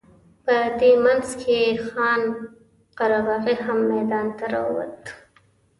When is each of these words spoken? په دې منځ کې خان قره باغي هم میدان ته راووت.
په 0.45 0.55
دې 0.79 0.91
منځ 1.03 1.27
کې 1.41 1.59
خان 1.87 2.21
قره 2.97 3.19
باغي 3.27 3.55
هم 3.65 3.77
میدان 3.91 4.27
ته 4.37 4.45
راووت. 4.53 5.03